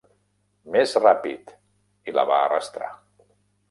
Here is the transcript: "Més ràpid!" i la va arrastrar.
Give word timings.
"Més 0.75 0.95
ràpid!" 1.05 1.55
i 2.11 2.19
la 2.19 2.27
va 2.35 2.43
arrastrar. 2.49 2.95